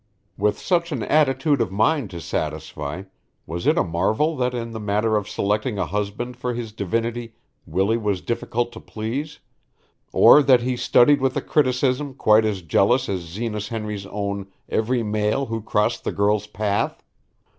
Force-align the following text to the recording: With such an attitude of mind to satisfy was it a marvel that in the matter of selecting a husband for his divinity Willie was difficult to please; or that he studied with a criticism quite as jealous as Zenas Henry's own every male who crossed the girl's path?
With 0.35 0.57
such 0.57 0.91
an 0.91 1.03
attitude 1.03 1.61
of 1.61 1.71
mind 1.71 2.09
to 2.09 2.19
satisfy 2.21 3.03
was 3.45 3.67
it 3.67 3.77
a 3.77 3.83
marvel 3.83 4.35
that 4.37 4.55
in 4.55 4.71
the 4.71 4.79
matter 4.79 5.15
of 5.15 5.29
selecting 5.29 5.77
a 5.77 5.85
husband 5.85 6.37
for 6.37 6.55
his 6.55 6.71
divinity 6.71 7.35
Willie 7.67 7.99
was 7.99 8.21
difficult 8.21 8.71
to 8.71 8.79
please; 8.79 9.37
or 10.11 10.41
that 10.41 10.61
he 10.63 10.75
studied 10.75 11.21
with 11.21 11.37
a 11.37 11.39
criticism 11.41 12.15
quite 12.15 12.45
as 12.45 12.63
jealous 12.63 13.09
as 13.09 13.19
Zenas 13.21 13.67
Henry's 13.67 14.07
own 14.07 14.47
every 14.67 15.03
male 15.03 15.45
who 15.45 15.61
crossed 15.61 16.03
the 16.03 16.11
girl's 16.11 16.47
path? 16.47 17.03